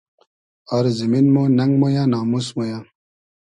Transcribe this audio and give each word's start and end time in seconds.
آر 0.75 0.85
زیمین 0.97 1.27
مۉ 1.33 1.43
نئنگ 1.57 1.73
مۉیۂ 1.81 2.03
ناموس 2.13 2.47
مۉ 2.55 2.59
یۂ 2.69 2.77